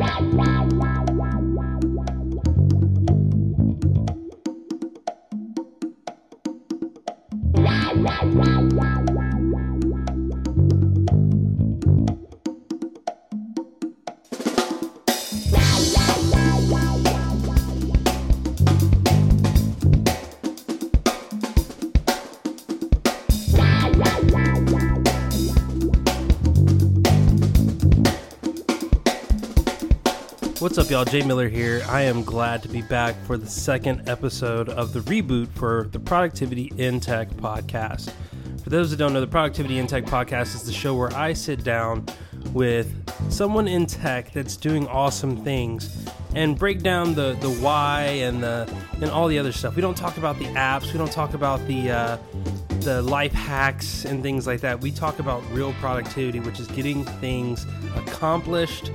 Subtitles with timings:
[0.00, 1.09] wow, wow, wow.
[30.70, 31.04] What's up, y'all?
[31.04, 31.82] Jay Miller here.
[31.88, 35.98] I am glad to be back for the second episode of the reboot for the
[35.98, 38.12] Productivity in Tech podcast.
[38.62, 41.32] For those that don't know, the Productivity in Tech podcast is the show where I
[41.32, 42.06] sit down
[42.52, 42.94] with
[43.32, 46.06] someone in tech that's doing awesome things
[46.36, 49.74] and break down the, the why and the and all the other stuff.
[49.74, 50.92] We don't talk about the apps.
[50.92, 52.16] We don't talk about the uh,
[52.80, 54.80] the life hacks and things like that.
[54.80, 57.66] We talk about real productivity, which is getting things
[57.96, 58.90] accomplished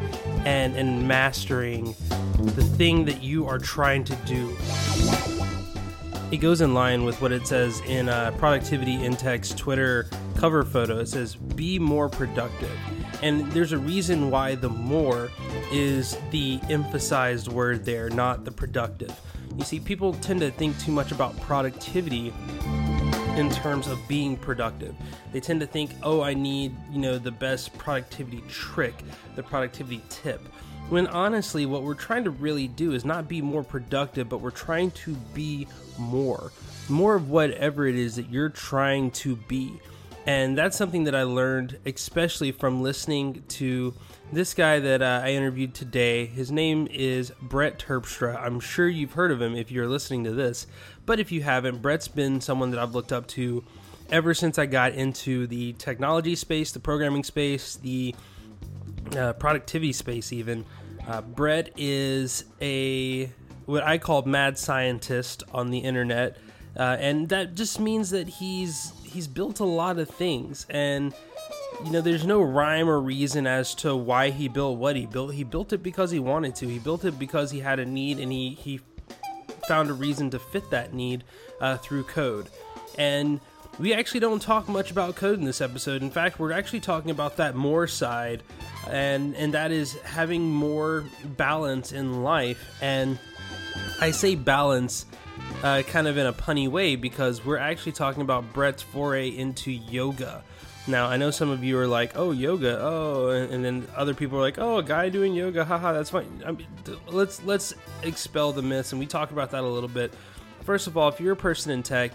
[0.45, 1.95] and and mastering
[2.37, 4.55] the thing that you are trying to do.
[6.31, 10.63] It goes in line with what it says in uh, Productivity in Tech's Twitter cover
[10.63, 10.99] photo.
[10.99, 12.75] It says, "Be more productive,"
[13.21, 15.29] and there's a reason why the "more"
[15.71, 19.13] is the emphasized word there, not the productive.
[19.55, 22.33] You see, people tend to think too much about productivity
[23.35, 24.95] in terms of being productive.
[25.33, 28.95] They tend to think, oh, I need, you know, the best productivity trick,
[29.35, 30.41] the productivity tip.
[30.89, 34.51] When honestly, what we're trying to really do is not be more productive, but we're
[34.51, 36.51] trying to be more.
[36.87, 39.81] More of whatever it is that you're trying to be.
[40.25, 43.93] And that's something that I learned, especially from listening to
[44.35, 46.25] this guy that uh, I interviewed today.
[46.25, 48.35] His name is Brett Terpstra.
[48.35, 50.67] I'm sure you've heard of him if you're listening to this.
[51.05, 53.63] But if you haven't, Brett's been someone that I've looked up to
[54.11, 58.13] ever since I got into the technology space, the programming space, the
[59.17, 60.65] uh, productivity space, even.
[61.07, 63.31] Uh, Brett is a
[63.65, 66.35] what I call mad scientist on the internet,
[66.77, 71.13] uh, and that just means that he's he's built a lot of things, and
[71.83, 75.33] you know, there's no rhyme or reason as to why he built what he built.
[75.33, 76.67] He built it because he wanted to.
[76.67, 78.79] He built it because he had a need, and he he
[79.67, 81.23] found a reason to fit that need
[81.59, 82.47] uh, through code.
[82.97, 83.39] And
[83.79, 86.01] we actually don't talk much about code in this episode.
[86.01, 88.41] In fact, we're actually talking about that more side,
[88.89, 92.77] and and that is having more balance in life.
[92.81, 93.19] And
[93.99, 95.05] I say balance
[95.63, 99.71] uh, kind of in a punny way because we're actually talking about Brett's foray into
[99.71, 100.43] yoga.
[100.87, 104.37] Now, I know some of you are like, "Oh, yoga, oh," and then other people
[104.37, 106.67] are like, "Oh, a guy doing yoga, haha, that's fine." I mean,
[107.07, 107.73] let's let's
[108.03, 110.13] expel the myths, and we talk about that a little bit.
[110.63, 112.11] First of all, if you're a person in tech,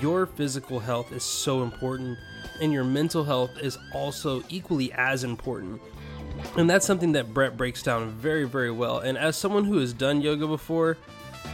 [0.00, 2.18] your physical health is so important,
[2.60, 5.80] and your mental health is also equally as important.
[6.56, 8.98] And that's something that Brett breaks down very, very well.
[8.98, 10.96] And as someone who has done yoga before,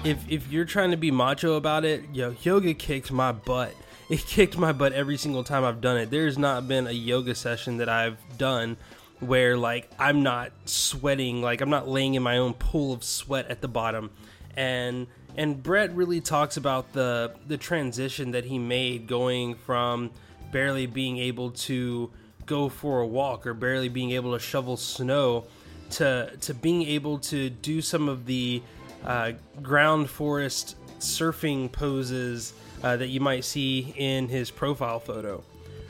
[0.02, 3.75] if if you're trying to be macho about it, yo, yoga kicks my butt
[4.09, 6.10] it kicked my butt every single time I've done it.
[6.10, 8.76] There's not been a yoga session that I've done
[9.20, 13.48] where like I'm not sweating, like I'm not laying in my own pool of sweat
[13.48, 14.10] at the bottom.
[14.56, 15.06] And
[15.37, 20.10] and Brett really talks about the the transition that he made going from
[20.53, 22.10] barely being able to
[22.47, 25.47] go for a walk or barely being able to shovel snow
[25.91, 28.62] to to being able to do some of the
[29.04, 29.32] uh,
[29.62, 35.42] ground Forrest surfing poses uh, that you might see in his profile photo.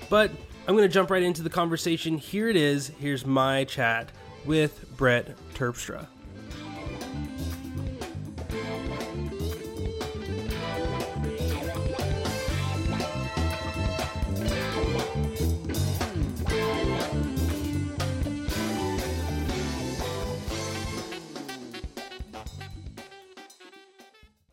[0.09, 0.31] But
[0.69, 2.19] I'm going to jump right into the conversation.
[2.19, 2.93] Here it is.
[3.01, 4.13] Here's my chat
[4.45, 6.07] with Brett Terpstra.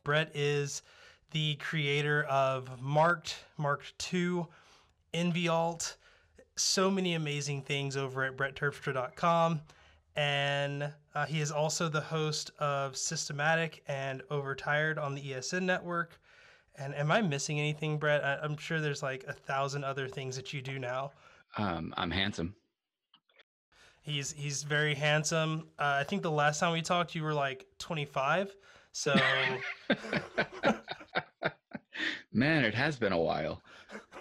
[0.03, 0.81] Brett is
[1.31, 4.45] the creator of Marked, Marked II,
[5.13, 5.95] nvALT,
[6.55, 9.61] so many amazing things over at brettterpstra.com.
[10.15, 16.19] And uh, he is also the host of Systematic and Overtired on the ESN network.
[16.75, 18.23] And am I missing anything, Brett?
[18.23, 21.11] I, am sure there's like a thousand other things that you do now.
[21.57, 22.55] Um, I'm handsome.
[24.01, 25.67] He's he's very handsome.
[25.77, 28.55] Uh, I think the last time we talked, you were like 25.
[28.93, 29.15] So,
[32.33, 33.61] man, it has been a while.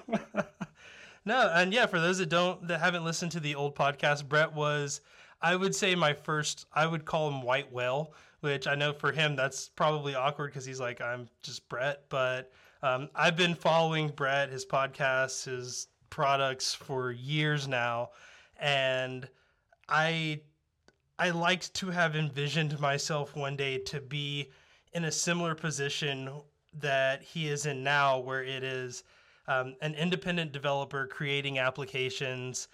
[1.25, 4.53] no, and yeah, for those that don't that haven't listened to the old podcast, Brett
[4.53, 5.01] was,
[5.41, 6.67] I would say, my first.
[6.73, 10.65] I would call him White Whale, which I know for him that's probably awkward because
[10.65, 12.05] he's like, I'm just Brett.
[12.09, 18.11] But um, I've been following Brett, his podcasts, his products for years now,
[18.59, 19.29] and
[19.89, 20.41] I
[21.19, 24.51] I liked to have envisioned myself one day to be
[24.93, 26.31] in a similar position
[26.79, 29.05] that he is in now, where it is
[29.49, 32.69] um, an independent developer creating applications,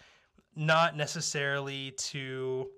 [0.54, 2.69] not necessarily to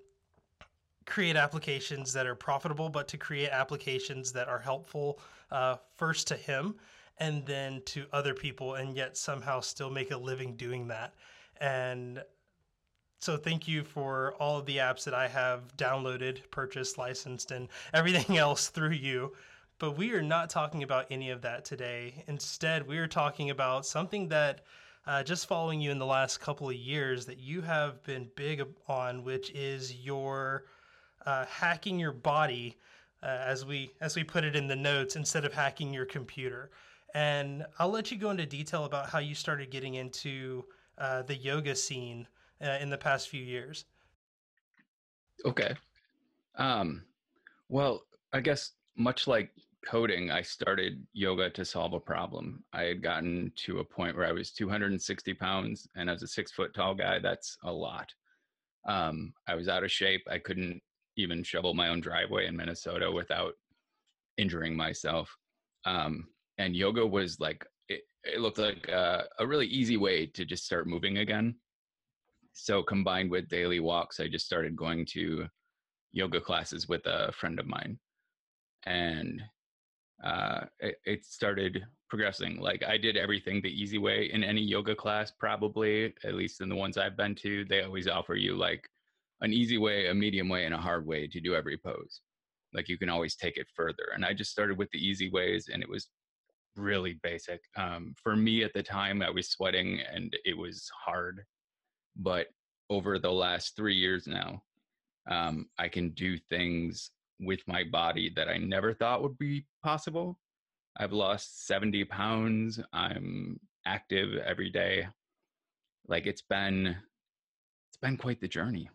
[1.05, 5.19] create applications that are profitable, but to create applications that are helpful
[5.51, 6.75] uh, first to him
[7.17, 11.13] and then to other people, and yet somehow still make a living doing that.
[11.59, 12.23] And
[13.19, 17.67] so thank you for all of the apps that I have downloaded, purchased, licensed, and
[17.93, 19.33] everything else through you.
[19.79, 22.25] But we are not talking about any of that today.
[22.27, 24.65] Instead, we are talking about something that
[25.07, 28.61] uh, just following you in the last couple of years that you have been big
[28.87, 30.65] on, which is your
[31.25, 32.77] uh, hacking your body,
[33.23, 36.71] uh, as we as we put it in the notes, instead of hacking your computer.
[37.15, 40.65] And I'll let you go into detail about how you started getting into
[40.97, 42.27] uh, the yoga scene
[42.61, 43.85] uh, in the past few years.
[45.45, 45.73] Okay.
[46.55, 47.05] Um,
[47.69, 48.03] well,
[48.33, 49.51] I guess much like
[49.85, 52.63] coding, I started yoga to solve a problem.
[52.73, 56.51] I had gotten to a point where I was 260 pounds, and as a six
[56.51, 58.11] foot tall guy, that's a lot.
[58.87, 60.21] Um, I was out of shape.
[60.29, 60.81] I couldn't
[61.17, 63.53] even shovel my own driveway in Minnesota without
[64.37, 65.35] injuring myself.
[65.85, 66.27] Um,
[66.57, 70.65] and yoga was like it, it looked like a, a really easy way to just
[70.65, 71.55] start moving again.
[72.53, 75.47] So combined with daily walks, I just started going to
[76.11, 77.99] yoga classes with a friend of mine,
[78.85, 79.41] and
[80.23, 82.59] uh, it, it started progressing.
[82.59, 86.69] Like I did everything the easy way in any yoga class, probably at least in
[86.69, 87.65] the ones I've been to.
[87.65, 88.87] They always offer you like
[89.41, 92.21] an easy way, a medium way, and a hard way to do every pose.
[92.73, 94.11] Like you can always take it further.
[94.13, 96.09] And I just started with the easy ways, and it was
[96.75, 97.61] really basic.
[97.77, 101.43] Um, for me at the time, I was sweating and it was hard.
[102.15, 102.47] But
[102.89, 104.61] over the last three years now,
[105.29, 110.37] um, I can do things with my body that I never thought would be possible.
[110.97, 112.79] I've lost 70 pounds.
[112.91, 115.07] I'm active every day.
[116.07, 118.89] Like it's been it's been quite the journey.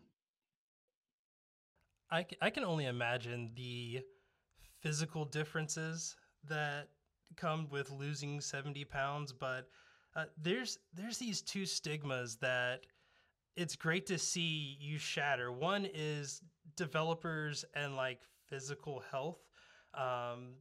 [2.11, 4.01] I, I can only imagine the
[4.81, 6.15] physical differences
[6.47, 6.89] that
[7.35, 9.67] come with losing 70 pounds, but
[10.15, 12.81] uh, there's there's these two stigmas that
[13.57, 15.51] it's great to see you shatter.
[15.51, 16.41] One is
[16.77, 18.19] developers and like
[18.49, 19.39] physical health.
[19.93, 20.55] Um,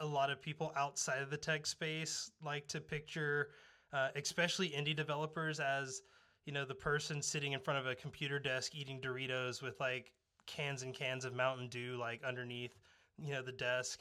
[0.00, 3.48] a lot of people outside of the tech space like to picture,
[3.92, 6.02] uh, especially indie developers, as
[6.44, 10.12] you know the person sitting in front of a computer desk eating Doritos with like
[10.46, 12.78] cans and cans of Mountain Dew like underneath,
[13.18, 14.00] you know, the desk.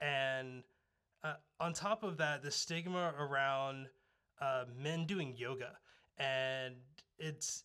[0.00, 0.62] And
[1.24, 3.88] uh, on top of that, the stigma around
[4.40, 5.72] uh, men doing yoga.
[6.18, 6.76] And
[7.18, 7.64] it's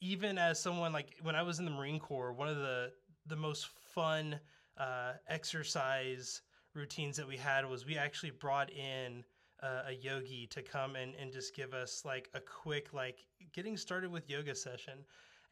[0.00, 2.92] even as someone like when I was in the Marine Corps, one of the,
[3.26, 4.38] the most fun
[4.76, 6.42] uh, exercise
[6.74, 9.24] routines that we had was we actually brought in
[9.62, 13.76] uh, a yogi to come and, and just give us like a quick like getting
[13.76, 15.04] started with yoga session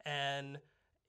[0.05, 0.59] and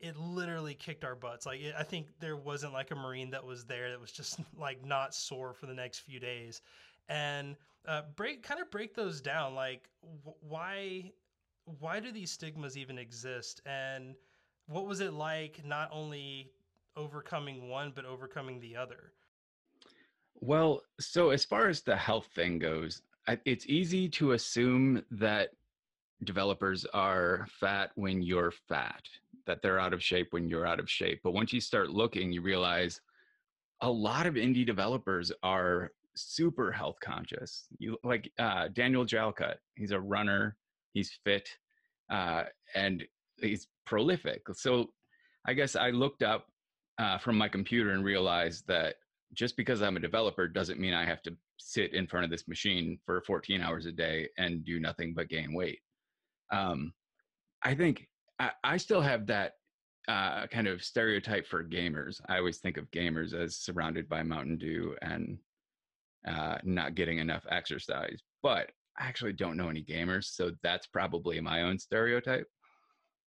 [0.01, 1.47] it literally kicked our butts.
[1.47, 4.41] Like it, I think there wasn't like a marine that was there that was just
[4.59, 6.61] like not sore for the next few days,
[7.09, 7.57] and
[7.87, 9.55] uh, break kind of break those down.
[9.55, 11.13] Like wh- why
[11.79, 14.15] why do these stigmas even exist, and
[14.67, 16.51] what was it like not only
[16.97, 19.13] overcoming one but overcoming the other?
[20.41, 23.03] Well, so as far as the health thing goes,
[23.45, 25.51] it's easy to assume that
[26.25, 29.03] developers are fat when you're fat
[29.47, 31.21] that they're out of shape when you're out of shape.
[31.23, 33.01] But once you start looking, you realize
[33.81, 37.67] a lot of indie developers are super health conscious.
[37.79, 39.57] You like uh, Daniel Jalkut.
[39.75, 40.57] He's a runner.
[40.93, 41.49] He's fit,
[42.09, 42.45] uh,
[42.75, 43.05] and
[43.41, 44.43] he's prolific.
[44.55, 44.87] So
[45.47, 46.47] I guess I looked up
[46.99, 48.97] uh, from my computer and realized that
[49.35, 52.47] just because I'm a developer doesn't mean I have to sit in front of this
[52.49, 55.81] machine for 14 hours a day and do nothing but gain weight.
[56.53, 56.93] Um,
[57.63, 58.07] I think
[58.39, 59.53] I, I still have that
[60.09, 62.21] uh, kind of stereotype for gamers.
[62.29, 65.39] I always think of gamers as surrounded by Mountain Dew and
[66.29, 68.21] uh, not getting enough exercise.
[68.43, 72.47] But I actually don't know any gamers, so that's probably my own stereotype.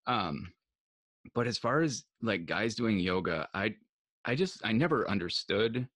[0.08, 0.52] Um,
[1.34, 3.76] but as far as like guys doing yoga, I
[4.26, 5.88] I just I never understood.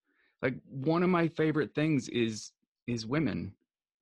[0.41, 2.51] Like one of my favorite things is
[2.87, 3.53] is women,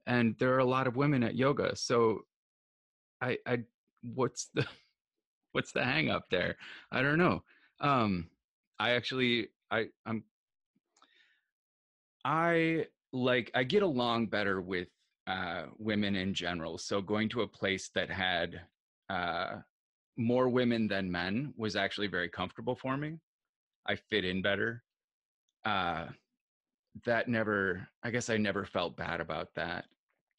[0.07, 1.75] and there are a lot of women at yoga.
[1.75, 2.21] So
[3.21, 3.59] I I
[4.01, 4.65] what's the
[5.51, 6.55] what's the hang up there?
[6.91, 7.43] I don't know.
[7.79, 8.29] Um,
[8.79, 10.23] I actually, I, I'm,
[12.25, 14.87] I like, I get along better with
[15.27, 16.77] uh, women in general.
[16.77, 18.61] So going to a place that had
[19.09, 19.57] uh,
[20.19, 23.17] more women than men was actually very comfortable for me.
[23.87, 24.83] I fit in better.
[25.63, 26.07] Uh,
[27.05, 29.85] that never, I guess I never felt bad about that.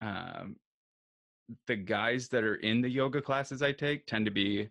[0.03, 0.57] Um,
[1.67, 4.69] the guys that are in the yoga classes I take tend to be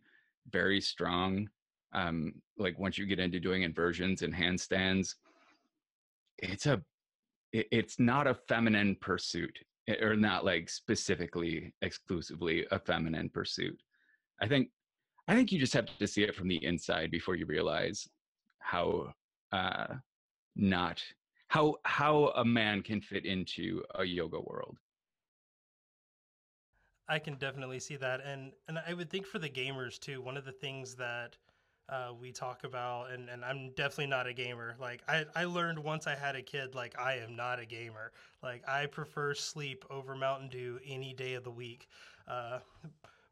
[0.51, 1.49] very strong.
[1.91, 5.15] Um, like once you get into doing inversions and handstands,
[6.37, 6.83] it's a,
[7.51, 13.81] it, it's not a feminine pursuit eh, or not like specifically exclusively a feminine pursuit.
[14.39, 14.69] I think,
[15.29, 18.09] I think you just have to see it from the inside before you realize
[18.57, 19.13] how
[19.51, 19.93] uh,
[20.55, 21.03] not
[21.49, 24.79] how how a man can fit into a yoga world.
[27.07, 30.19] I can definitely see that, and and I would think for the gamers too.
[30.19, 31.37] One of the things that
[31.87, 34.77] uh, we talk about, and and I'm definitely not a gamer.
[34.79, 38.13] Like I I learned once I had a kid, like I am not a gamer.
[38.41, 41.87] Like I prefer sleep over Mountain Dew any day of the week.
[42.27, 42.61] Uh,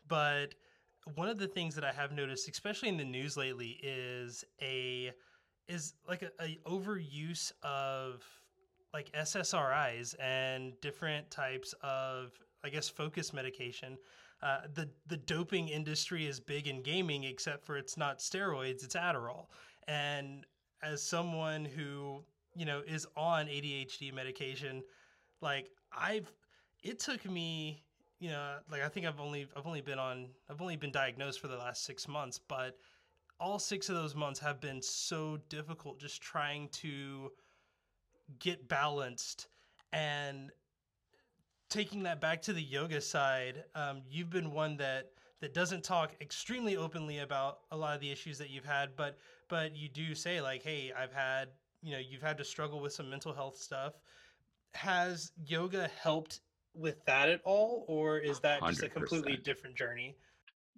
[0.07, 0.53] but
[1.15, 5.11] one of the things that I have noticed, especially in the news lately, is a
[5.67, 8.23] is like a, a overuse of
[8.93, 12.31] like SSRIs and different types of
[12.63, 13.97] I guess focus medication.
[14.41, 18.95] Uh, the the doping industry is big in gaming, except for it's not steroids, it's
[18.95, 19.47] Adderall.
[19.87, 20.45] And
[20.83, 22.23] as someone who
[22.55, 24.83] you know is on ADHD medication,
[25.41, 26.31] like I've
[26.83, 27.83] it took me
[28.19, 31.39] you know like I think I've only I've only been on I've only been diagnosed
[31.39, 32.77] for the last six months, but
[33.39, 37.31] all six of those months have been so difficult just trying to
[38.39, 39.47] get balanced.
[39.93, 40.51] And
[41.69, 46.13] taking that back to the yoga side um, you've been one that that doesn't talk
[46.21, 49.17] extremely openly about a lot of the issues that you've had but
[49.49, 51.49] but you do say like hey i've had
[51.81, 53.93] you know you've had to struggle with some mental health stuff.
[54.73, 56.41] Has yoga helped
[56.77, 60.15] with that at all or is that just a completely different journey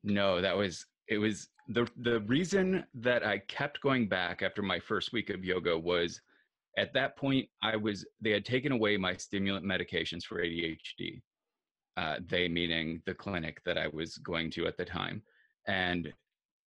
[0.04, 4.80] no that was it was the the reason that I kept going back after my
[4.80, 6.22] first week of yoga was
[6.78, 11.22] at that point I was they had taken away my stimulant medications for ADHD.
[11.98, 15.22] Uh, they meaning the clinic that I was going to at the time,
[15.68, 16.14] and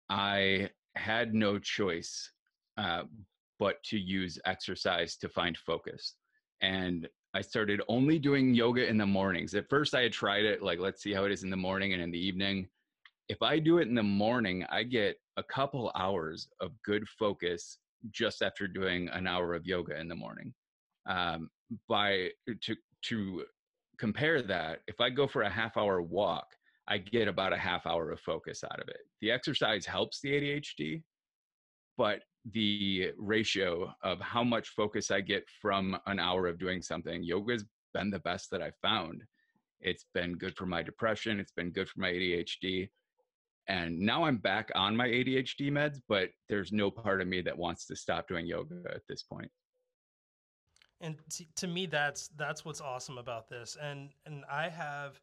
[0.10, 2.32] I had no choice
[2.78, 3.04] uh,
[3.58, 6.16] but to use exercise to find focus.
[6.62, 9.56] And I started only doing yoga in the mornings.
[9.56, 11.94] At first, I had tried it like let's see how it is in the morning
[11.94, 12.68] and in the evening
[13.32, 17.78] if I do it in the morning, I get a couple hours of good focus
[18.10, 20.54] just after doing an hour of yoga in the morning.
[21.08, 21.50] Um,
[21.88, 23.46] by to to
[23.98, 26.48] compare that, if I go for a half hour walk,
[26.90, 29.00] I get about a half hour of focus out of it.
[29.22, 31.02] The exercise helps the ADHD,
[32.02, 37.22] but the ratio of how much focus I get from an hour of doing something,
[37.22, 39.22] yoga's been the best that I've found.
[39.82, 41.40] It's been good for my depression.
[41.40, 42.90] It's been good for my ADHD
[43.68, 47.56] and now i'm back on my adhd meds but there's no part of me that
[47.56, 49.52] wants to stop doing yoga at this point.
[51.00, 51.16] and
[51.56, 55.22] to me that's that's what's awesome about this and and i have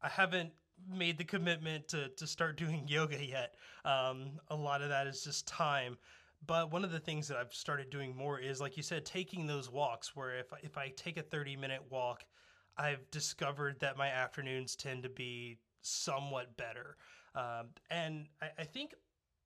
[0.00, 0.52] i haven't
[0.88, 3.54] made the commitment to to start doing yoga yet.
[3.84, 5.96] Um, a lot of that is just time.
[6.46, 9.46] But one of the things that i've started doing more is like you said taking
[9.46, 12.24] those walks where if if i take a 30 minute walk
[12.76, 16.96] i've discovered that my afternoons tend to be somewhat better.
[17.34, 18.94] Um, and I, I think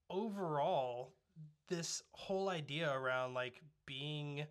[0.08, 1.14] overall,
[1.68, 4.44] this whole idea around like being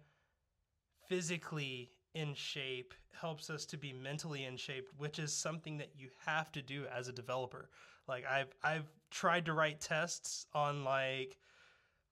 [1.08, 6.10] physically in shape helps us to be mentally in shape, which is something that you
[6.26, 7.70] have to do as a developer.
[8.08, 11.38] Like I've I've tried to write tests on like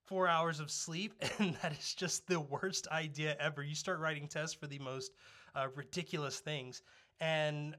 [0.06, 3.64] four hours of sleep, and that is just the worst idea ever.
[3.64, 5.12] You start writing tests for the most
[5.56, 6.82] uh, ridiculous things,
[7.20, 7.76] and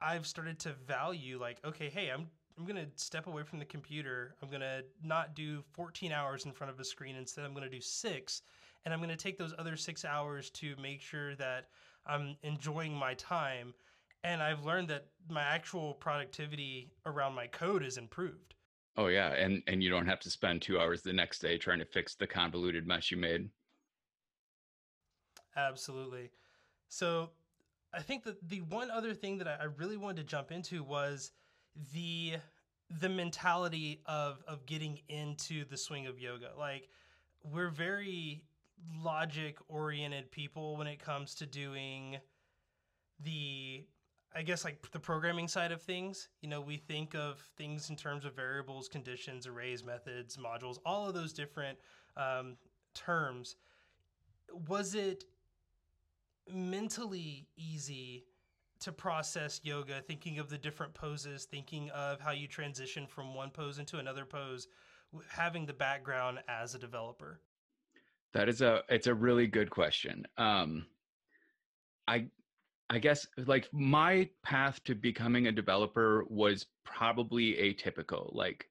[0.00, 3.64] I've started to value like, okay, hey, I'm I'm going to step away from the
[3.64, 4.34] computer.
[4.42, 7.14] I'm going to not do 14 hours in front of a screen.
[7.14, 8.42] Instead, I'm going to do six.
[8.84, 11.68] And I'm going to take those other six hours to make sure that
[12.06, 13.74] I'm enjoying my time.
[14.24, 18.54] And I've learned that my actual productivity around my code is improved.
[18.96, 21.78] Oh yeah, and and you don't have to spend 2 hours the next day trying
[21.78, 23.50] to fix the convoluted mess you made.
[25.56, 26.30] Absolutely.
[26.88, 27.30] So,
[27.92, 31.32] I think that the one other thing that I really wanted to jump into was
[31.92, 32.36] the
[32.90, 36.52] the mentality of of getting into the swing of yoga.
[36.56, 36.88] Like
[37.44, 38.44] we're very
[39.02, 42.16] logic oriented people when it comes to doing
[43.20, 43.84] the
[44.34, 46.28] I guess like the programming side of things.
[46.42, 51.08] You know, we think of things in terms of variables, conditions, arrays, methods, modules, all
[51.08, 51.78] of those different
[52.16, 52.56] um,
[52.94, 53.56] terms.
[54.68, 55.24] Was it
[56.52, 58.26] mentally easy
[58.80, 63.50] to process yoga, thinking of the different poses, thinking of how you transition from one
[63.50, 64.68] pose into another pose,
[65.30, 67.40] having the background as a developer?
[68.34, 70.24] That is a it's a really good question.
[70.36, 70.86] Um,
[72.06, 72.26] I
[72.90, 78.34] I guess like my path to becoming a developer was probably atypical.
[78.34, 78.66] Like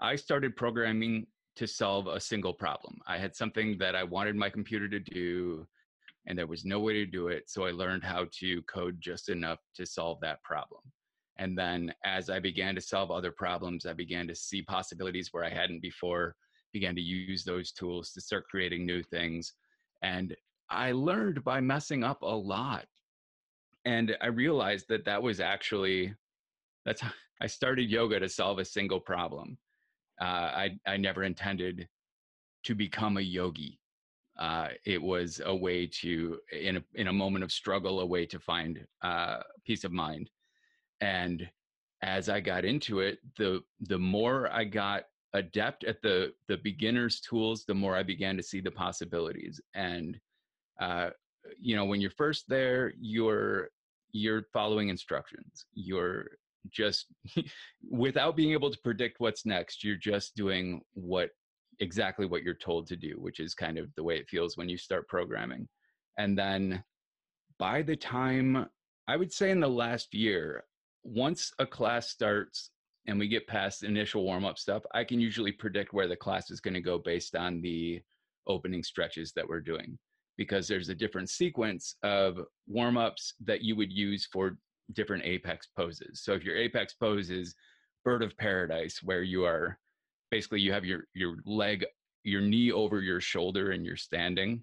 [0.00, 2.98] I started programming to solve a single problem.
[3.06, 5.66] I had something that I wanted my computer to do
[6.26, 7.48] and there was no way to do it.
[7.48, 10.82] So I learned how to code just enough to solve that problem.
[11.38, 15.44] And then as I began to solve other problems, I began to see possibilities where
[15.44, 16.36] I hadn't before,
[16.72, 19.52] began to use those tools to start creating new things.
[20.02, 20.34] And
[20.70, 22.86] I learned by messing up a lot.
[23.84, 26.14] And I realized that that was actually,
[26.84, 27.10] that's how
[27.40, 29.56] I started yoga to solve a single problem.
[30.20, 31.88] Uh, I, I never intended
[32.64, 33.78] to become a yogi
[34.38, 38.24] uh, it was a way to in a in a moment of struggle a way
[38.26, 40.30] to find uh, peace of mind
[41.00, 41.48] and
[42.02, 45.04] as i got into it the the more i got
[45.34, 50.18] adept at the the beginners tools the more i began to see the possibilities and
[50.80, 51.10] uh,
[51.60, 53.68] you know when you're first there you're
[54.12, 56.26] you're following instructions you're
[56.70, 57.06] just
[57.90, 61.30] without being able to predict what's next you're just doing what
[61.80, 64.68] exactly what you're told to do, which is kind of the way it feels when
[64.68, 65.68] you start programming.
[66.18, 66.82] And then
[67.58, 68.66] by the time
[69.06, 70.64] I would say in the last year,
[71.04, 72.70] once a class starts
[73.08, 76.50] and we get past initial warm up stuff, I can usually predict where the class
[76.50, 78.02] is going to go based on the
[78.46, 79.98] opening stretches that we're doing
[80.36, 84.58] because there's a different sequence of warm ups that you would use for
[84.92, 86.20] different apex poses.
[86.22, 87.54] So if your apex pose is
[88.04, 89.78] bird of paradise, where you are
[90.30, 91.86] basically you have your your leg
[92.24, 94.62] your knee over your shoulder and you're standing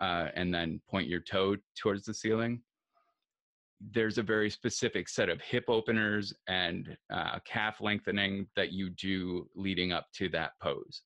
[0.00, 2.60] uh, and then point your toe towards the ceiling
[3.92, 9.48] there's a very specific set of hip openers and uh, calf lengthening that you do
[9.54, 11.02] leading up to that pose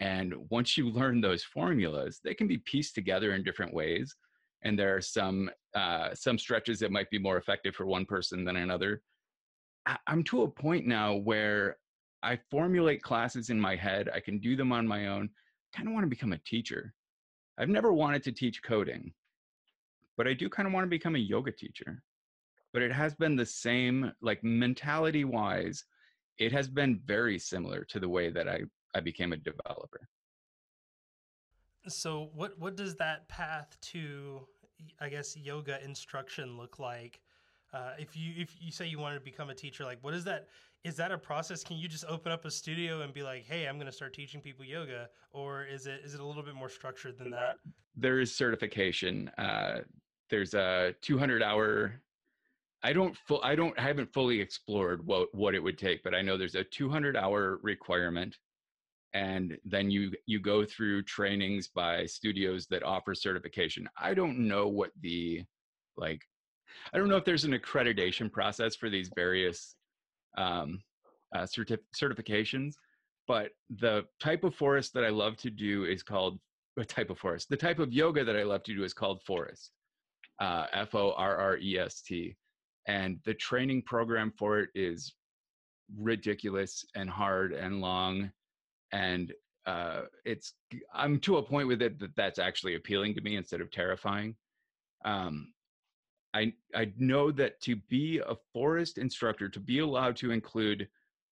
[0.00, 4.16] and once you learn those formulas they can be pieced together in different ways
[4.62, 8.44] and there are some uh, some stretches that might be more effective for one person
[8.44, 9.02] than another
[10.06, 11.76] i'm to a point now where
[12.22, 14.10] I formulate classes in my head.
[14.14, 15.30] I can do them on my own.
[15.74, 16.94] Kind of want to become a teacher.
[17.58, 19.12] I've never wanted to teach coding,
[20.20, 22.02] but I do kind of want to become a yoga teacher.
[22.74, 25.86] But it has been the same, like mentality wise,
[26.36, 28.60] it has been very similar to the way that I,
[28.94, 30.10] I became a developer.
[31.88, 34.46] So what what does that path to
[35.00, 37.22] I guess yoga instruction look like?
[37.72, 40.24] Uh, if you if you say you wanted to become a teacher, like what is
[40.24, 40.48] that?
[40.84, 41.64] Is that a process?
[41.64, 44.12] Can you just open up a studio and be like, "Hey, I'm going to start
[44.12, 47.56] teaching people yoga," or is it is it a little bit more structured than that?
[47.96, 49.30] There is certification.
[49.38, 49.80] Uh,
[50.30, 52.00] there's a 200 hour.
[52.82, 53.40] I don't full.
[53.42, 53.78] I don't.
[53.78, 57.16] I haven't fully explored what what it would take, but I know there's a 200
[57.16, 58.36] hour requirement
[59.12, 64.68] and then you you go through trainings by studios that offer certification i don't know
[64.68, 65.42] what the
[65.96, 66.22] like
[66.92, 69.76] I don't know if there's an accreditation process for these various
[70.36, 70.82] um,
[71.34, 72.74] uh, certif- certifications,
[73.26, 76.38] but the type of Forrest that I love to do is called
[76.78, 77.48] a type of Forrest.
[77.48, 79.72] The type of yoga that I love to do is called Forrest,
[80.40, 82.36] uh, F O R R E S T,
[82.86, 85.14] and the training program for it is
[85.98, 88.30] ridiculous and hard and long,
[88.92, 89.32] and
[89.66, 90.54] uh, it's
[90.94, 94.34] I'm to a point with it that that's actually appealing to me instead of terrifying.
[95.04, 95.52] Um,
[96.34, 100.88] I I know that to be a Forrest instructor, to be allowed to include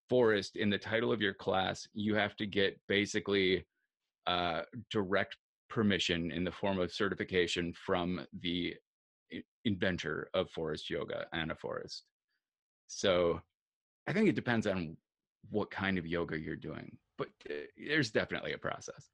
[0.09, 3.65] Forrest in the title of your class, you have to get basically
[4.27, 5.37] uh, direct
[5.69, 8.75] permission in the form of certification from the
[9.65, 12.05] inventor of Forrest yoga, Ana Forrest.
[12.87, 13.41] So
[14.07, 14.97] I think it depends on
[15.51, 19.11] what kind of yoga you're doing, but uh, there's definitely a process.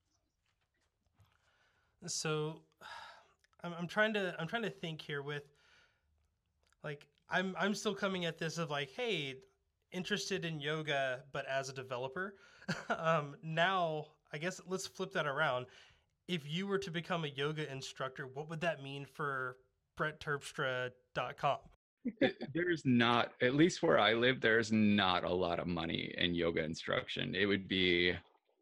[2.06, 2.60] So
[3.62, 5.44] I'm, I'm trying to I'm trying to think here with
[6.82, 9.36] like I'm I'm still coming at this of like, hey,
[9.92, 12.34] interested in yoga, but as a developer.
[12.88, 15.66] um, now, I guess let's flip that around.
[16.28, 19.56] If you were to become a yoga instructor, what would that mean for
[19.98, 21.58] BrettTerpstra.com?
[22.54, 26.62] there's not, at least where I live, there's not a lot of money in yoga
[26.62, 27.34] instruction.
[27.34, 28.12] It would be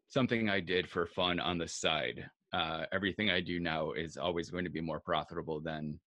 [0.09, 2.25] something I did for fun on the side.
[2.53, 5.99] Uh, everything I do now is always going to be more profitable than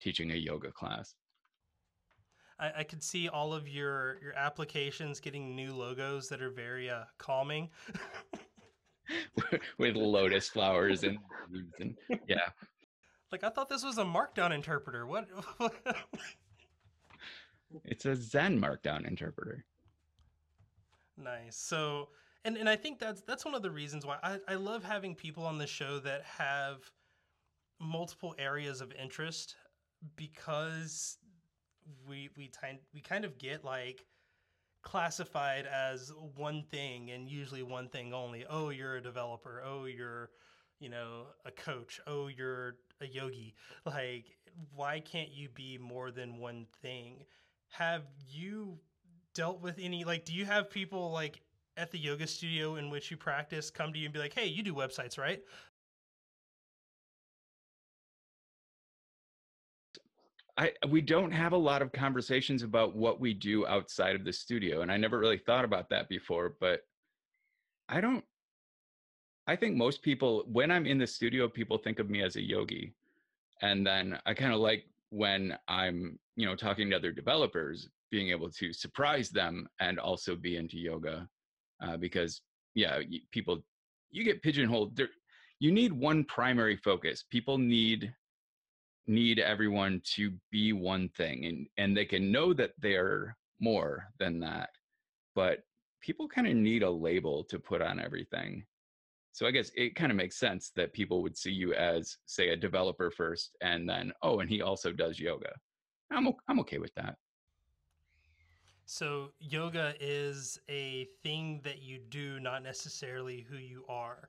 [0.00, 1.14] teaching a yoga class.
[2.58, 6.90] I, I could see all of your your applications getting new logos that are very
[6.90, 7.70] uh, calming.
[9.78, 11.18] With lotus flowers and,
[11.78, 12.48] and yeah.
[13.32, 15.06] Like I thought this was a markdown interpreter.
[15.06, 15.28] What?
[17.84, 19.64] it's a Zen Markdown interpreter.
[21.16, 21.56] Nice.
[21.56, 22.08] So,
[22.44, 25.14] and and I think that's that's one of the reasons why I, I love having
[25.14, 26.90] people on the show that have
[27.80, 29.56] multiple areas of interest
[30.14, 31.18] because
[32.08, 34.04] we we kind we kind of get like
[34.82, 38.44] classified as one thing and usually one thing only.
[38.48, 39.62] Oh, you're a developer.
[39.64, 40.30] Oh, you're
[40.78, 42.00] you know a coach.
[42.06, 43.54] Oh, you're a yogi.
[43.84, 44.24] Like,
[44.74, 47.24] why can't you be more than one thing?
[47.68, 48.78] Have you
[49.36, 51.42] dealt with any like do you have people like
[51.76, 54.46] at the yoga studio in which you practice come to you and be like hey
[54.46, 55.42] you do websites right
[60.56, 64.32] I we don't have a lot of conversations about what we do outside of the
[64.32, 66.80] studio and I never really thought about that before but
[67.90, 68.24] I don't
[69.46, 72.42] I think most people when I'm in the studio people think of me as a
[72.42, 72.92] yogi.
[73.62, 78.30] And then I kind of like when I'm you know talking to other developers being
[78.30, 81.28] able to surprise them and also be into yoga
[81.82, 82.42] uh, because
[82.74, 83.62] yeah people
[84.10, 85.00] you get pigeonholed
[85.58, 87.24] you need one primary focus.
[87.30, 88.12] People need
[89.06, 94.40] need everyone to be one thing and and they can know that they're more than
[94.40, 94.70] that
[95.34, 95.60] but
[96.02, 98.64] people kind of need a label to put on everything
[99.36, 102.48] so i guess it kind of makes sense that people would see you as say
[102.48, 105.52] a developer first and then oh and he also does yoga
[106.10, 107.16] i'm i'm okay with that
[108.86, 114.28] so yoga is a thing that you do, not necessarily who you are.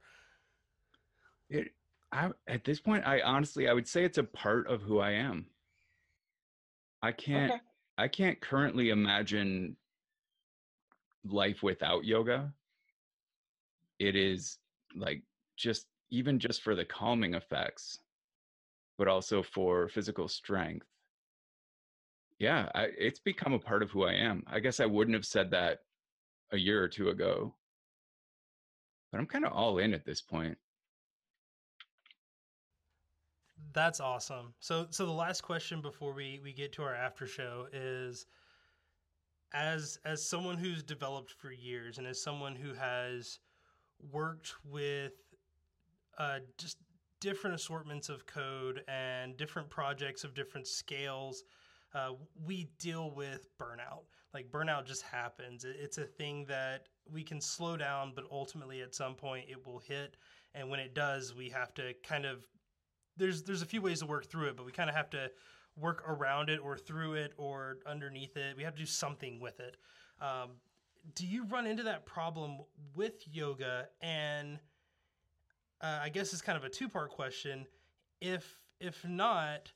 [1.51, 1.67] It,
[2.11, 5.11] I, at this point, I honestly, I would say it's a part of who I
[5.11, 5.45] am.
[7.03, 7.61] I can't, okay.
[7.99, 9.77] I can't currently imagine
[11.23, 12.51] life without yoga.
[13.99, 14.57] It is
[14.97, 15.23] like
[15.57, 17.99] just even just for the calming effects,
[18.97, 20.87] but also for physical strength
[22.39, 24.43] yeah, I, it's become a part of who I am.
[24.47, 25.79] I guess I wouldn't have said that
[26.51, 27.53] a year or two ago,
[29.11, 30.57] but I'm kind of all in at this point.
[33.73, 34.53] That's awesome.
[34.59, 38.27] So, so the last question before we we get to our after show is,
[39.53, 43.39] as as someone who's developed for years and as someone who has
[44.11, 45.13] worked with
[46.17, 46.77] uh, just
[47.19, 51.43] different assortments of code and different projects of different scales
[51.93, 52.11] uh,
[52.45, 54.03] we deal with burnout.
[54.33, 55.65] Like burnout just happens.
[55.65, 59.79] It's a thing that we can slow down, but ultimately at some point it will
[59.79, 60.17] hit.
[60.53, 62.45] And when it does, we have to kind of
[63.15, 65.31] there's there's a few ways to work through it, but we kind of have to
[65.75, 68.57] work around it or through it or underneath it.
[68.57, 69.77] We have to do something with it.
[70.21, 70.51] Um,
[71.15, 72.57] do you run into that problem
[72.95, 73.87] with yoga?
[74.01, 74.59] And
[75.81, 77.65] uh, I guess it's kind of a two part question.
[78.21, 79.71] If if not,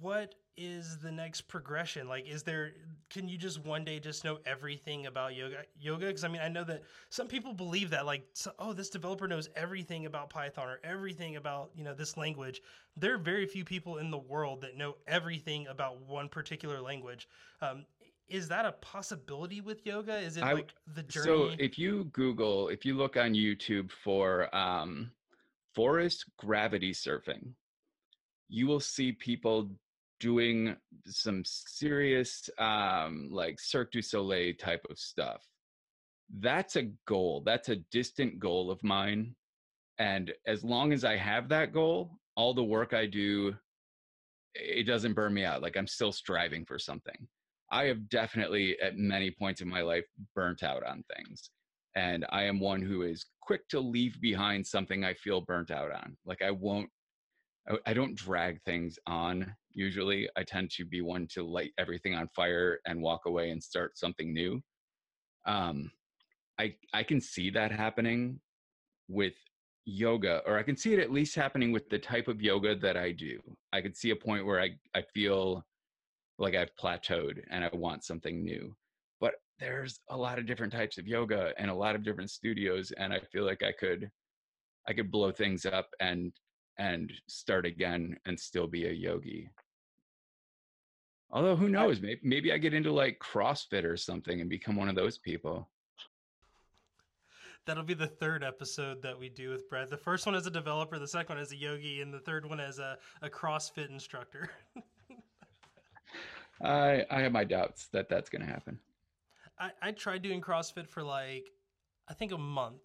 [0.00, 2.08] what is the next progression?
[2.08, 2.72] Like, is there,
[3.10, 5.58] can you just one day just know everything about yoga?
[5.78, 6.06] Yoga?
[6.06, 9.28] Because I mean, I know that some people believe that, like, so, oh, this developer
[9.28, 12.62] knows everything about Python or everything about, you know, this language.
[12.96, 17.28] There are very few people in the world that know everything about one particular language.
[17.60, 17.84] Um,
[18.28, 20.18] is that a possibility with yoga?
[20.18, 21.26] Is it I, like the journey?
[21.26, 25.10] So if you Google, if you look on YouTube for um,
[25.74, 27.52] Forrest gravity surfing,
[28.48, 29.70] you will see people
[30.18, 35.42] doing some serious um like Cirque du Soleil type of stuff.
[36.40, 37.42] That's a goal.
[37.44, 39.36] That's a distant goal of mine.
[39.98, 43.54] And as long as I have that goal, all the work I do
[44.58, 45.62] it doesn't burn me out.
[45.62, 47.28] Like I'm still striving for something.
[47.70, 51.50] I have definitely at many points in my life burnt out on things.
[51.94, 55.90] And I am one who is quick to leave behind something I feel burnt out
[55.90, 56.16] on.
[56.24, 56.90] Like I won't
[57.84, 60.28] I don't drag things on usually.
[60.36, 63.98] I tend to be one to light everything on fire and walk away and start
[63.98, 64.62] something new.
[65.46, 65.90] Um,
[66.60, 68.40] I I can see that happening
[69.08, 69.34] with
[69.84, 72.96] yoga, or I can see it at least happening with the type of yoga that
[72.96, 73.40] I do.
[73.72, 75.64] I could see a point where I I feel
[76.38, 78.74] like I've plateaued and I want something new.
[79.20, 82.92] But there's a lot of different types of yoga and a lot of different studios,
[82.92, 84.10] and I feel like I could
[84.88, 86.32] I could blow things up and
[86.78, 89.48] and start again and still be a yogi.
[91.30, 94.88] Although who knows, maybe maybe I get into like CrossFit or something and become one
[94.88, 95.68] of those people.
[97.64, 99.90] That'll be the third episode that we do with Brett.
[99.90, 102.48] The first one as a developer, the second one as a yogi, and the third
[102.48, 104.50] one as a, a CrossFit instructor.
[106.62, 108.78] I I have my doubts that that's going to happen.
[109.58, 111.50] I, I tried doing CrossFit for like
[112.08, 112.82] I think a month,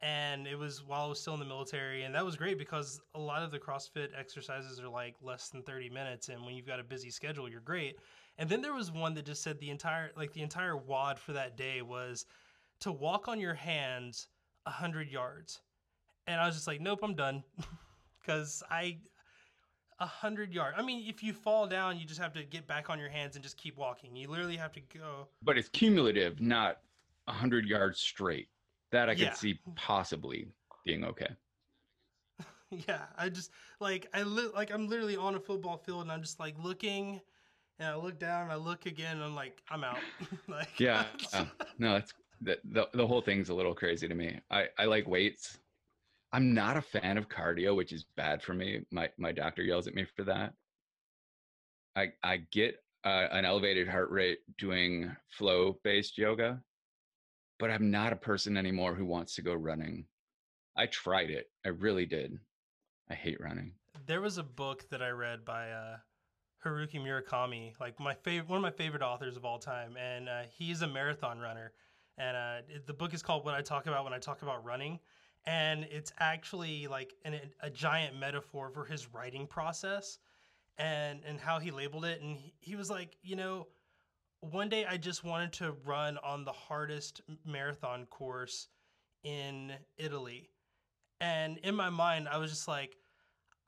[0.00, 3.00] and it was while I was still in the military, and that was great because
[3.14, 6.66] a lot of the CrossFit exercises are like less than 30 minutes, and when you've
[6.66, 7.96] got a busy schedule, you're great.
[8.38, 11.32] And then there was one that just said the entire like the entire wad for
[11.32, 12.26] that day was
[12.80, 14.28] to walk on your hands
[14.66, 15.60] hundred yards.
[16.26, 17.42] And I was just like, nope, I'm done.
[18.26, 18.98] Cause I
[20.00, 20.76] a hundred yards.
[20.78, 23.36] I mean, if you fall down, you just have to get back on your hands
[23.36, 24.16] and just keep walking.
[24.16, 25.28] You literally have to go.
[25.42, 26.82] But it's cumulative, not
[27.26, 28.48] a hundred yards straight.
[28.90, 29.34] That I could Yeah.
[29.34, 30.48] see possibly
[30.84, 31.36] being okay.
[32.70, 36.22] yeah, I just like I li- like I'm literally on a football field and I'm
[36.22, 37.20] just like looking,
[37.78, 40.06] and I look down and I look again and I'm like I'm out.
[40.48, 41.08] like Yeah.
[41.32, 41.46] uh,
[41.78, 44.40] no, that's the, the the whole thing's a little crazy to me.
[44.50, 45.58] I I like weights.
[46.32, 48.80] I'm not a fan of cardio, which is bad for me.
[48.90, 50.54] My my doctor yells at me for that.
[51.96, 56.60] I I get uh, an elevated heart rate doing flow based yoga,
[57.58, 60.06] but I'm not a person anymore who wants to go running.
[60.76, 61.50] I tried it.
[61.64, 62.38] I really did.
[63.10, 63.72] I hate running.
[64.06, 65.96] there was a book that I read by uh,
[66.64, 70.42] Haruki Murakami, like my favorite, one of my favorite authors of all time, and uh,
[70.56, 71.72] he's a marathon runner.
[72.18, 75.00] And uh, the book is called "What I Talk About When I Talk About Running,"
[75.46, 80.18] and it's actually like an, a giant metaphor for his writing process
[80.78, 82.20] and and how he labeled it.
[82.20, 83.66] And he, he was like, you know,
[84.40, 88.68] one day I just wanted to run on the hardest marathon course
[89.22, 90.50] in Italy.
[91.20, 92.96] And in my mind, I was just like,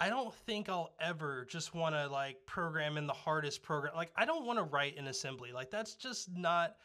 [0.00, 3.94] I don't think I'll ever just want to like program in the hardest program.
[3.94, 5.52] Like, I don't want to write in assembly.
[5.52, 6.76] Like, that's just not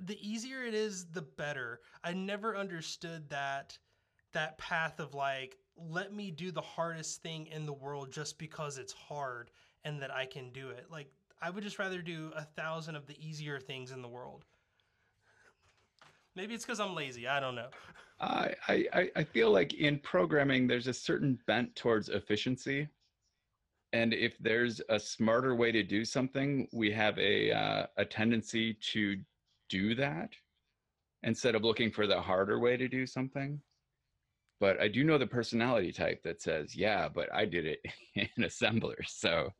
[0.00, 1.80] the easier it is, the better.
[2.02, 3.78] I never understood that
[4.38, 8.78] that path of like, let me do the hardest thing in the world just because
[8.78, 9.50] it's hard
[9.82, 10.86] and that I can do it.
[10.92, 11.10] Like,
[11.42, 14.44] I would just rather do a thousand of the easier things in the world.
[16.36, 17.26] Maybe it's because I'm lazy.
[17.26, 17.66] I don't know.
[18.20, 22.86] I, I I- feel like in programming there's a certain bent towards efficiency,
[23.92, 28.74] and if there's a smarter way to do something, we have a uh, a tendency
[28.92, 29.16] to
[29.68, 30.30] do that
[31.24, 33.60] instead of looking for the harder way to do something.
[34.60, 37.80] But I do know the personality type that says, "Yeah, but I did it
[38.14, 39.52] in assembler." So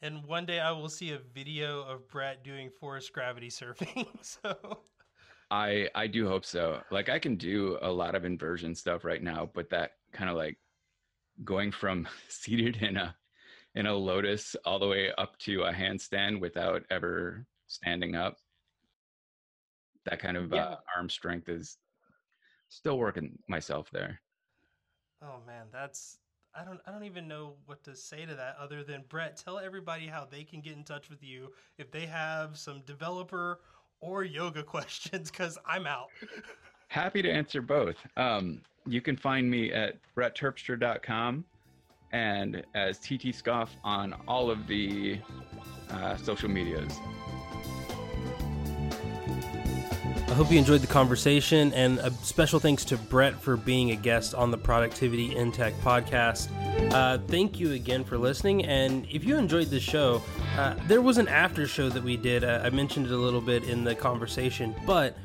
[0.00, 4.06] And one day I will see a video of Brett doing Forrest gravity surfing.
[4.24, 4.84] so
[5.50, 6.82] I I do hope so.
[6.90, 10.36] Like I can do a lot of inversion stuff right now, but that kind of
[10.36, 10.58] like
[11.44, 13.16] going from seated in a
[13.74, 18.38] in a lotus all the way up to a handstand without ever standing up.
[20.04, 20.64] That kind of Yeah.
[20.64, 21.78] uh, arm strength is
[22.68, 24.20] still working myself there.
[25.22, 26.18] Oh man, that's
[26.54, 29.58] I don't I don't even know what to say to that other than Brett, tell
[29.58, 33.60] everybody how they can get in touch with you if they have some developer
[34.00, 36.08] or yoga questions cuz I'm out.
[36.88, 37.96] Happy to answer both.
[38.16, 41.44] Um, you can find me at brettterpstra.com
[42.12, 45.18] and as TT Scoff on all of the
[45.90, 46.98] uh, social medias.
[50.38, 54.36] Hope you enjoyed the conversation, and a special thanks to Brett for being a guest
[54.36, 56.48] on the Productivity in Tech podcast.
[56.94, 60.22] Uh, thank you again for listening, and if you enjoyed this show,
[60.56, 62.44] uh, there was an after show that we did.
[62.44, 65.16] Uh, I mentioned it a little bit in the conversation, but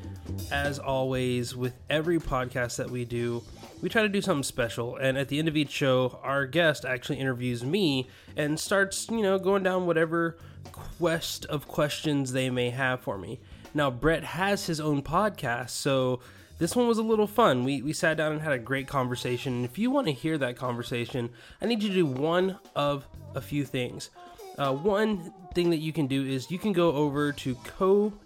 [0.52, 3.44] as always, with every podcast that we do,
[3.84, 4.96] we try to do something special.
[4.96, 9.22] And at the end of each show, our guest actually interviews me and starts, you
[9.22, 10.38] know, going down whatever
[10.72, 13.40] quest of questions they may have for me.
[13.74, 16.20] Now, Brett has his own podcast, so
[16.60, 17.64] this one was a little fun.
[17.64, 19.54] We, we sat down and had a great conversation.
[19.54, 21.30] And if you want to hear that conversation,
[21.62, 24.12] I need you to do one of a few things.
[24.58, 28.18] Uh, one thing that you can do is you can go over to ko-fi.com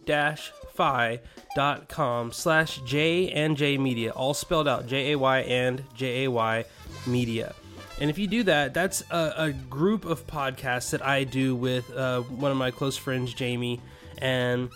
[2.33, 6.65] slash Jay and Jay media, all spelled out J-A-Y and J-A-Y
[7.05, 7.55] media.
[7.99, 11.89] And if you do that, that's a, a group of podcasts that I do with
[11.95, 13.79] uh, one of my close friends, Jamie,
[14.19, 14.69] and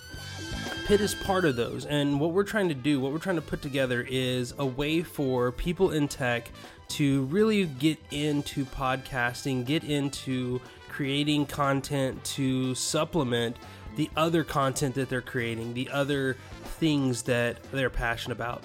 [0.86, 1.86] Pitt is part of those.
[1.86, 5.04] And what we're trying to do, what we're trying to put together is a way
[5.04, 6.50] for people in tech
[6.90, 13.56] to really get into podcasting, get into creating content to supplement
[13.96, 16.36] the other content that they're creating, the other
[16.80, 18.64] things that they're passionate about.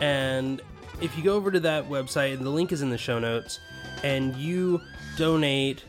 [0.00, 0.60] And
[1.00, 3.58] if you go over to that website, and the link is in the show notes,
[4.04, 4.80] and you
[5.16, 5.84] donate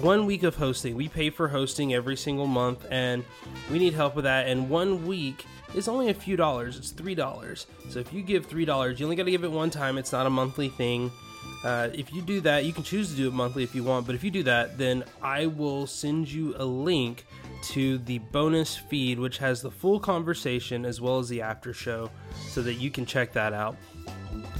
[0.00, 0.94] one week of hosting.
[0.96, 3.24] We pay for hosting every single month, and
[3.70, 4.48] we need help with that.
[4.48, 6.76] And one week is only a few dollars.
[6.76, 7.66] It's three dollars.
[7.88, 9.98] So if you give three dollars, you only got to give it one time.
[9.98, 11.10] It's not a monthly thing.
[11.64, 14.06] Uh, if you do that, you can choose to do it monthly if you want.
[14.06, 17.24] But if you do that, then I will send you a link
[17.62, 22.10] to the bonus feed, which has the full conversation as well as the after show,
[22.48, 23.76] so that you can check that out.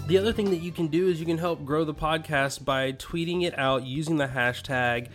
[0.06, 2.92] The other thing that you can do is you can help grow the podcast by
[2.92, 5.08] tweeting it out using the hashtag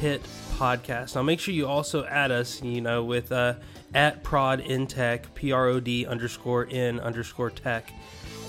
[0.00, 0.20] Pit
[0.56, 1.14] Podcast.
[1.14, 3.54] Now make sure you also add us, you know, with uh,
[3.94, 7.92] at prod in tech, P R O D underscore in underscore tech.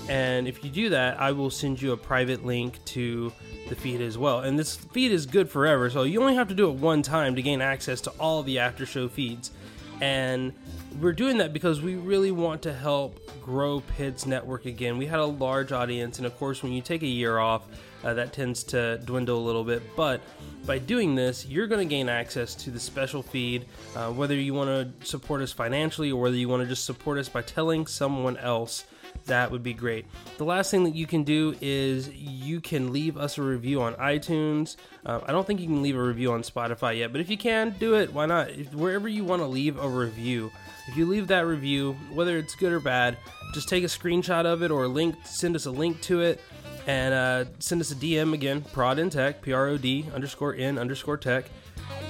[0.08, 3.32] And if you do that, I will send you a private link to
[3.68, 4.40] the feed as well.
[4.40, 7.36] And this feed is good forever, so you only have to do it one time
[7.36, 9.52] to gain access to all the after show feeds.
[10.00, 10.52] And
[11.00, 14.98] we're doing that because we really want to help grow Pit's network again.
[14.98, 17.66] We had a large audience, and of course, when you take a year off,
[18.04, 19.82] uh, that tends to dwindle a little bit.
[19.96, 20.20] But
[20.64, 24.54] by doing this, you're going to gain access to the special feed, uh, whether you
[24.54, 27.86] want to support us financially or whether you want to just support us by telling
[27.86, 28.84] someone else
[29.24, 30.06] that would be great.
[30.38, 33.94] The last thing that you can do is you can leave us a review on
[33.94, 34.76] iTunes.
[35.04, 37.36] Uh, I don't think you can leave a review on Spotify yet, but if you
[37.36, 38.12] can, do it.
[38.12, 38.50] Why not?
[38.50, 40.50] If, wherever you want to leave a review,
[40.88, 43.18] if you leave that review, whether it's good or bad,
[43.54, 46.40] just take a screenshot of it or a link, send us a link to it,
[46.86, 50.54] and uh, send us a DM again, prod in tech, P R O D underscore
[50.54, 51.46] in underscore tech,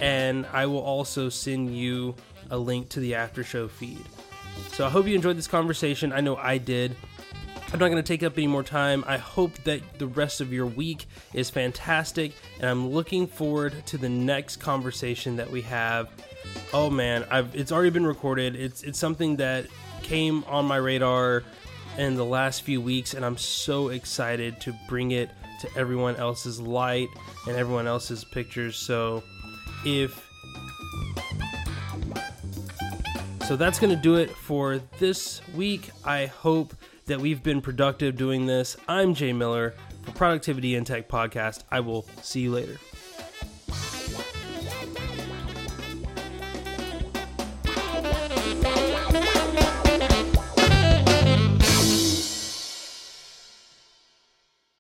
[0.01, 2.15] and I will also send you
[2.51, 4.05] a link to the after show feed.
[4.73, 6.13] So I hope you enjoyed this conversation.
[6.13, 6.97] I know I did.
[7.73, 9.05] I'm not going to take up any more time.
[9.07, 13.99] I hope that the rest of your week is fantastic, and I'm looking forward to
[13.99, 16.09] the next conversation that we have.
[16.73, 18.55] Oh man, I've, it's already been recorded.
[18.55, 19.67] It's it's something that
[20.03, 21.43] came on my radar
[21.99, 25.31] in the last few weeks, and I'm so excited to bring it
[25.63, 27.09] to everyone else's light
[27.49, 28.77] and everyone else's pictures.
[28.77, 29.23] So
[29.85, 30.26] if
[33.47, 35.91] so that's going to do it for this week.
[36.05, 38.77] I hope that we've been productive doing this.
[38.89, 41.63] I'm Jay Miller for Productivity in Tech Podcast.
[41.71, 42.77] I will see you later.